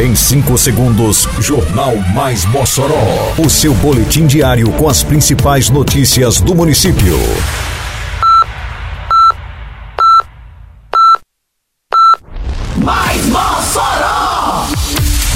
Em 0.00 0.14
5 0.14 0.56
segundos, 0.56 1.28
Jornal 1.40 1.94
Mais 2.14 2.46
Mossoró. 2.46 3.34
O 3.36 3.50
seu 3.50 3.74
boletim 3.74 4.26
diário 4.26 4.72
com 4.72 4.88
as 4.88 5.02
principais 5.02 5.68
notícias 5.68 6.40
do 6.40 6.54
município. 6.54 7.18
Mais 12.78 13.26
Mossoró! 13.26 14.68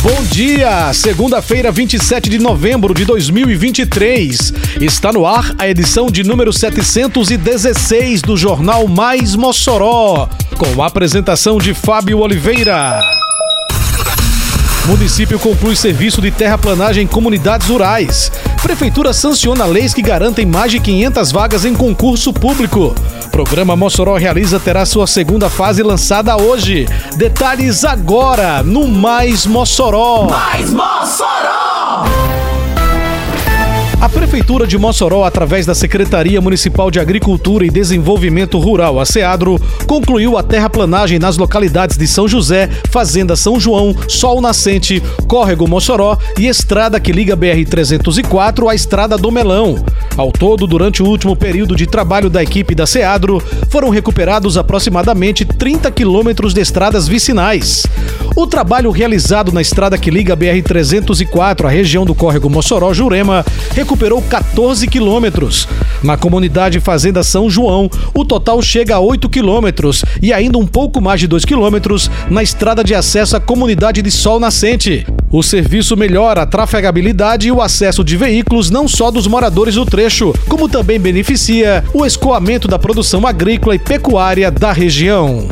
Bom 0.00 0.22
dia! 0.30 0.92
Segunda-feira, 0.92 1.72
27 1.72 2.30
de 2.30 2.38
novembro 2.38 2.94
de 2.94 3.04
2023. 3.04 4.52
Está 4.80 5.12
no 5.12 5.26
ar 5.26 5.56
a 5.58 5.66
edição 5.66 6.06
de 6.06 6.22
número 6.22 6.52
716 6.52 8.22
do 8.22 8.36
Jornal 8.36 8.86
Mais 8.86 9.34
Mossoró. 9.34 10.28
Com 10.56 10.80
a 10.80 10.86
apresentação 10.86 11.58
de 11.58 11.74
Fábio 11.74 12.20
Oliveira. 12.20 13.21
Município 14.86 15.38
conclui 15.38 15.76
serviço 15.76 16.20
de 16.20 16.30
terraplanagem 16.32 17.04
em 17.04 17.06
comunidades 17.06 17.68
rurais. 17.68 18.32
Prefeitura 18.60 19.12
sanciona 19.12 19.64
leis 19.64 19.94
que 19.94 20.02
garantem 20.02 20.44
mais 20.44 20.72
de 20.72 20.80
500 20.80 21.30
vagas 21.30 21.64
em 21.64 21.72
concurso 21.72 22.32
público. 22.32 22.92
Programa 23.30 23.76
Mossoró 23.76 24.16
Realiza 24.16 24.58
terá 24.58 24.84
sua 24.84 25.06
segunda 25.06 25.48
fase 25.48 25.82
lançada 25.82 26.36
hoje. 26.36 26.86
Detalhes 27.16 27.84
agora 27.84 28.62
no 28.62 28.88
Mais 28.88 29.46
Mossoró. 29.46 30.28
Mais 30.28 30.70
Mossoró! 30.70 32.31
A 34.02 34.08
Prefeitura 34.08 34.66
de 34.66 34.76
Mossoró, 34.76 35.22
através 35.22 35.64
da 35.64 35.76
Secretaria 35.76 36.40
Municipal 36.40 36.90
de 36.90 36.98
Agricultura 36.98 37.64
e 37.64 37.70
Desenvolvimento 37.70 38.58
Rural, 38.58 38.98
a 38.98 39.06
SEADRO, 39.06 39.60
concluiu 39.86 40.36
a 40.36 40.42
terraplanagem 40.42 41.20
nas 41.20 41.36
localidades 41.36 41.96
de 41.96 42.08
São 42.08 42.26
José, 42.26 42.68
Fazenda 42.90 43.36
São 43.36 43.60
João, 43.60 43.94
Sol 44.08 44.40
Nascente, 44.40 45.00
Córrego 45.28 45.68
Mossoró 45.68 46.18
e 46.36 46.48
estrada 46.48 46.98
que 46.98 47.12
liga 47.12 47.36
BR-304 47.36 48.68
à 48.68 48.74
Estrada 48.74 49.16
do 49.16 49.30
Melão. 49.30 49.76
Ao 50.16 50.32
todo, 50.32 50.66
durante 50.66 51.00
o 51.00 51.06
último 51.06 51.36
período 51.36 51.76
de 51.76 51.86
trabalho 51.86 52.28
da 52.28 52.42
equipe 52.42 52.74
da 52.74 52.88
SEADRO, 52.88 53.40
foram 53.70 53.88
recuperados 53.88 54.58
aproximadamente 54.58 55.44
30 55.44 55.92
quilômetros 55.92 56.52
de 56.52 56.60
estradas 56.60 57.06
vicinais. 57.06 57.84
O 58.34 58.46
trabalho 58.46 58.90
realizado 58.90 59.52
na 59.52 59.60
estrada 59.60 59.98
que 59.98 60.10
liga 60.10 60.32
a 60.32 60.36
BR-304 60.36 61.66
à 61.66 61.68
região 61.68 62.06
do 62.06 62.14
Córrego 62.14 62.48
Mossoró-Jurema 62.48 63.44
recuperou 63.74 64.22
14 64.22 64.88
quilômetros. 64.88 65.68
Na 66.02 66.16
comunidade 66.16 66.80
Fazenda 66.80 67.22
São 67.22 67.50
João, 67.50 67.90
o 68.14 68.24
total 68.24 68.62
chega 68.62 68.96
a 68.96 69.00
8 69.00 69.28
quilômetros 69.28 70.02
e 70.22 70.32
ainda 70.32 70.56
um 70.56 70.66
pouco 70.66 71.00
mais 71.00 71.20
de 71.20 71.26
2 71.26 71.44
quilômetros 71.44 72.10
na 72.30 72.42
estrada 72.42 72.82
de 72.82 72.94
acesso 72.94 73.36
à 73.36 73.40
comunidade 73.40 74.00
de 74.00 74.10
Sol 74.10 74.40
Nascente. 74.40 75.06
O 75.30 75.42
serviço 75.42 75.94
melhora 75.94 76.42
a 76.42 76.46
trafegabilidade 76.46 77.48
e 77.48 77.52
o 77.52 77.60
acesso 77.60 78.02
de 78.02 78.16
veículos 78.16 78.70
não 78.70 78.88
só 78.88 79.10
dos 79.10 79.26
moradores 79.26 79.74
do 79.74 79.84
trecho, 79.84 80.32
como 80.48 80.68
também 80.68 80.98
beneficia 80.98 81.84
o 81.92 82.04
escoamento 82.06 82.66
da 82.66 82.78
produção 82.78 83.26
agrícola 83.26 83.74
e 83.74 83.78
pecuária 83.78 84.50
da 84.50 84.72
região. 84.72 85.48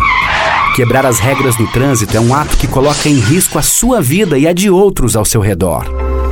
Quebrar 0.74 1.04
as 1.04 1.18
regras 1.18 1.56
do 1.56 1.66
trânsito 1.66 2.16
é 2.16 2.20
um 2.20 2.34
ato 2.34 2.56
que 2.56 2.68
coloca 2.68 3.08
em 3.08 3.18
risco 3.18 3.58
a 3.58 3.62
sua 3.62 4.00
vida 4.00 4.38
e 4.38 4.46
a 4.46 4.52
de 4.52 4.70
outros 4.70 5.16
ao 5.16 5.24
seu 5.24 5.40
redor. 5.40 5.84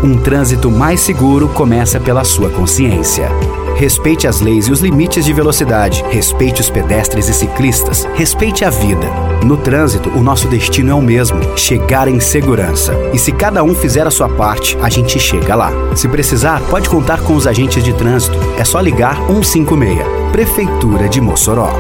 Um 0.02 0.16
trânsito 0.16 0.70
mais 0.70 1.00
seguro 1.00 1.48
começa 1.48 1.98
pela 1.98 2.22
sua 2.22 2.48
consciência. 2.48 3.28
Respeite 3.76 4.28
as 4.28 4.40
leis 4.40 4.66
e 4.66 4.72
os 4.72 4.80
limites 4.80 5.24
de 5.24 5.32
velocidade. 5.32 6.04
Respeite 6.08 6.60
os 6.60 6.70
pedestres 6.70 7.28
e 7.28 7.34
ciclistas. 7.34 8.08
Respeite 8.14 8.64
a 8.64 8.70
vida. 8.70 9.08
No 9.44 9.56
trânsito, 9.56 10.08
o 10.10 10.22
nosso 10.22 10.46
destino 10.48 10.92
é 10.92 10.94
o 10.94 11.02
mesmo: 11.02 11.40
chegar 11.56 12.06
em 12.06 12.20
segurança. 12.20 12.94
E 13.12 13.18
se 13.18 13.32
cada 13.32 13.62
um 13.64 13.74
fizer 13.74 14.06
a 14.06 14.10
sua 14.10 14.28
parte, 14.28 14.76
a 14.80 14.88
gente 14.88 15.18
chega 15.18 15.56
lá. 15.56 15.72
Se 15.96 16.08
precisar, 16.08 16.60
pode 16.62 16.88
contar 16.88 17.20
com 17.22 17.34
os 17.34 17.46
agentes 17.46 17.82
de 17.82 17.92
trânsito. 17.92 18.38
É 18.56 18.64
só 18.64 18.80
ligar 18.80 19.16
156. 19.26 20.06
Prefeitura 20.32 21.08
de 21.08 21.20
Mossoró. 21.20 21.72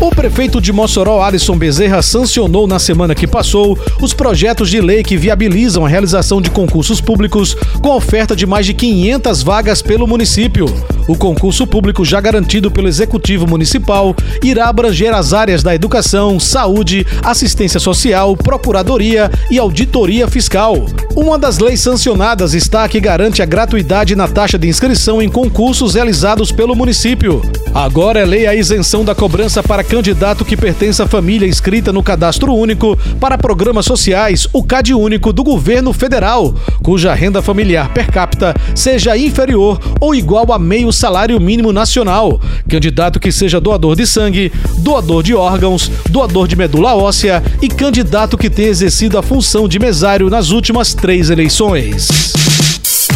O 0.00 0.08
prefeito 0.08 0.62
de 0.62 0.72
Mossoró, 0.72 1.22
Alisson 1.22 1.58
Bezerra, 1.58 2.00
sancionou 2.00 2.66
na 2.66 2.78
semana 2.78 3.14
que 3.14 3.26
passou 3.26 3.78
os 4.00 4.14
projetos 4.14 4.70
de 4.70 4.80
lei 4.80 5.02
que 5.02 5.14
viabilizam 5.14 5.84
a 5.84 5.88
realização 5.90 6.40
de 6.40 6.50
concursos 6.50 7.02
públicos 7.02 7.54
com 7.82 7.90
oferta 7.90 8.34
de 8.34 8.46
mais 8.46 8.64
de 8.64 8.72
500 8.72 9.42
vagas 9.42 9.82
pelo 9.82 10.06
município. 10.06 10.64
O 11.06 11.16
concurso 11.16 11.66
público, 11.66 12.02
já 12.02 12.18
garantido 12.18 12.70
pelo 12.70 12.88
Executivo 12.88 13.46
Municipal, 13.46 14.14
irá 14.42 14.68
abranger 14.68 15.12
as 15.12 15.34
áreas 15.34 15.62
da 15.62 15.74
educação, 15.74 16.40
saúde, 16.40 17.06
assistência 17.22 17.80
social, 17.80 18.34
procuradoria 18.36 19.30
e 19.50 19.58
auditoria 19.58 20.26
fiscal. 20.28 20.86
Uma 21.14 21.38
das 21.38 21.58
leis 21.58 21.80
sancionadas 21.80 22.54
está 22.54 22.84
a 22.84 22.88
que 22.88 23.00
garante 23.00 23.42
a 23.42 23.46
gratuidade 23.46 24.16
na 24.16 24.28
taxa 24.28 24.58
de 24.58 24.68
inscrição 24.68 25.20
em 25.20 25.28
concursos 25.28 25.94
realizados 25.94 26.50
pelo 26.52 26.74
município. 26.74 27.42
Agora 27.74 28.20
é 28.20 28.24
lei 28.24 28.46
a 28.46 28.54
isenção 28.54 29.04
da 29.04 29.14
cobrança 29.14 29.62
para 29.62 29.82
candidato 29.90 30.44
que 30.44 30.56
pertence 30.56 31.02
à 31.02 31.06
família 31.08 31.48
inscrita 31.48 31.92
no 31.92 32.00
Cadastro 32.00 32.54
Único 32.54 32.96
para 33.18 33.36
programas 33.36 33.84
sociais, 33.84 34.46
o 34.52 34.62
CAD 34.62 34.94
Único 34.94 35.32
do 35.32 35.42
governo 35.42 35.92
federal, 35.92 36.54
cuja 36.80 37.12
renda 37.12 37.42
familiar 37.42 37.92
per 37.92 38.06
capita 38.06 38.54
seja 38.72 39.18
inferior 39.18 39.80
ou 40.00 40.14
igual 40.14 40.52
a 40.52 40.60
meio 40.60 40.92
salário 40.92 41.40
mínimo 41.40 41.72
nacional. 41.72 42.40
Candidato 42.68 43.18
que 43.18 43.32
seja 43.32 43.60
doador 43.60 43.96
de 43.96 44.06
sangue, 44.06 44.52
doador 44.78 45.24
de 45.24 45.34
órgãos, 45.34 45.90
doador 46.08 46.46
de 46.46 46.54
medula 46.54 46.94
óssea 46.94 47.42
e 47.60 47.68
candidato 47.68 48.38
que 48.38 48.48
tenha 48.48 48.68
exercido 48.68 49.18
a 49.18 49.22
função 49.24 49.66
de 49.66 49.80
mesário 49.80 50.30
nas 50.30 50.50
últimas 50.50 50.94
três 50.94 51.30
eleições. 51.30 52.30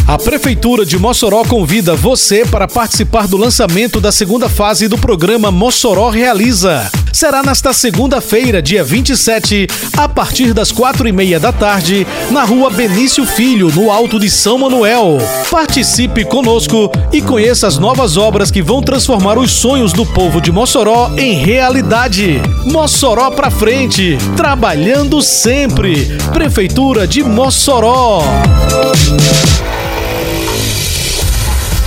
A 0.06 0.18
Prefeitura 0.18 0.84
de 0.84 0.98
Mossoró 0.98 1.42
convida 1.44 1.94
você 1.94 2.44
para 2.44 2.68
participar 2.68 3.26
do 3.26 3.38
lançamento 3.38 4.02
da 4.02 4.12
segunda 4.12 4.50
fase 4.50 4.86
do 4.86 4.98
programa 4.98 5.50
Mossoró 5.50 6.10
Realiza. 6.10 6.90
Será 7.10 7.42
nesta 7.42 7.72
segunda-feira, 7.72 8.60
dia 8.60 8.84
27, 8.84 9.66
a 9.96 10.06
partir 10.06 10.52
das 10.52 10.70
quatro 10.70 11.08
e 11.08 11.12
meia 11.12 11.40
da 11.40 11.52
tarde, 11.52 12.06
na 12.30 12.44
rua 12.44 12.68
Benício 12.68 13.24
Filho, 13.24 13.72
no 13.74 13.90
Alto 13.90 14.20
de 14.20 14.28
São 14.28 14.58
Manuel. 14.58 15.16
Participe 15.50 16.22
conosco 16.22 16.92
e 17.10 17.22
conheça 17.22 17.66
as 17.66 17.78
novas 17.78 18.18
obras 18.18 18.50
que 18.50 18.60
vão 18.60 18.82
transformar 18.82 19.38
os 19.38 19.52
sonhos 19.52 19.94
do 19.94 20.04
povo 20.04 20.38
de 20.38 20.52
Mossoró 20.52 21.12
em 21.16 21.32
realidade. 21.32 22.42
Mossoró 22.66 23.30
pra 23.30 23.50
frente, 23.50 24.18
trabalhando 24.36 25.22
sempre. 25.22 26.18
Prefeitura 26.30 27.06
de 27.06 27.22
Mossoró. 27.22 28.22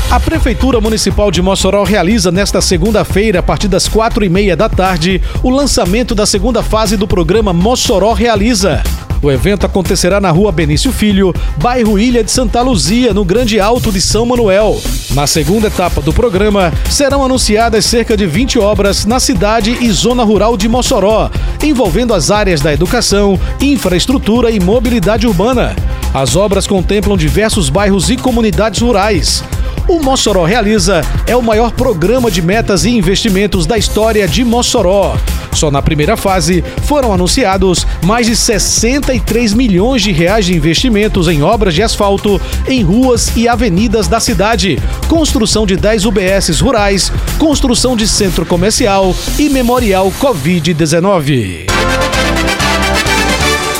A 0.09 0.21
Prefeitura 0.21 0.79
Municipal 0.79 1.29
de 1.29 1.41
Mossoró 1.41 1.83
realiza 1.83 2.31
nesta 2.31 2.61
segunda-feira, 2.61 3.39
a 3.39 3.43
partir 3.43 3.67
das 3.67 3.89
quatro 3.89 4.23
e 4.23 4.29
meia 4.29 4.55
da 4.55 4.69
tarde, 4.69 5.21
o 5.43 5.49
lançamento 5.49 6.15
da 6.15 6.25
segunda 6.25 6.63
fase 6.63 6.95
do 6.95 7.05
programa 7.05 7.51
Mossoró 7.51 8.13
Realiza. 8.13 8.81
O 9.21 9.29
evento 9.29 9.65
acontecerá 9.65 10.21
na 10.21 10.31
rua 10.31 10.49
Benício 10.49 10.93
Filho, 10.93 11.33
bairro 11.57 11.99
Ilha 11.99 12.23
de 12.23 12.31
Santa 12.31 12.61
Luzia, 12.61 13.13
no 13.13 13.25
Grande 13.25 13.59
Alto 13.59 13.91
de 13.91 13.99
São 13.99 14.25
Manuel. 14.25 14.81
Na 15.11 15.27
segunda 15.27 15.67
etapa 15.67 15.99
do 16.01 16.13
programa, 16.13 16.71
serão 16.89 17.25
anunciadas 17.25 17.85
cerca 17.85 18.15
de 18.15 18.25
20 18.25 18.59
obras 18.59 19.05
na 19.05 19.19
cidade 19.19 19.77
e 19.81 19.91
zona 19.91 20.23
rural 20.23 20.55
de 20.55 20.69
Mossoró, 20.69 21.29
envolvendo 21.61 22.13
as 22.13 22.31
áreas 22.31 22.61
da 22.61 22.71
educação, 22.71 23.37
infraestrutura 23.59 24.51
e 24.51 24.59
mobilidade 24.59 25.27
urbana. 25.27 25.75
As 26.13 26.37
obras 26.37 26.65
contemplam 26.65 27.17
diversos 27.17 27.69
bairros 27.69 28.09
e 28.09 28.15
comunidades 28.15 28.81
rurais. 28.81 29.43
O 29.87 30.01
Mossoró 30.01 30.43
Realiza 30.43 31.01
é 31.25 31.33
o 31.33 31.41
maior 31.41 31.71
programa 31.71 32.29
de 32.29 32.41
metas 32.41 32.83
e 32.83 32.89
investimentos 32.89 33.65
da 33.65 33.77
história 33.77 34.27
de 34.27 34.43
Mossoró. 34.43 35.15
Só 35.53 35.71
na 35.71 35.81
primeira 35.81 36.17
fase 36.17 36.61
foram 36.83 37.13
anunciados 37.13 37.87
mais 38.03 38.27
de 38.27 38.35
63 38.35 39.53
milhões 39.53 40.01
de 40.01 40.11
reais 40.11 40.45
de 40.45 40.53
investimentos 40.53 41.29
em 41.29 41.41
obras 41.41 41.73
de 41.73 41.81
asfalto 41.81 42.39
em 42.67 42.83
ruas 42.83 43.31
e 43.35 43.47
avenidas 43.47 44.09
da 44.09 44.19
cidade, 44.19 44.77
construção 45.07 45.65
de 45.65 45.77
10 45.77 46.05
UBSs 46.05 46.61
rurais, 46.61 47.09
construção 47.39 47.95
de 47.95 48.07
centro 48.09 48.45
comercial 48.45 49.15
e 49.39 49.49
memorial 49.49 50.11
Covid-19. 50.19 51.65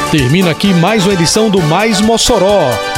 Termina 0.09 0.51
aqui 0.51 0.73
mais 0.73 1.05
uma 1.05 1.13
edição 1.13 1.49
do 1.49 1.61
Mais 1.63 1.99
Mossoró, 1.99 2.71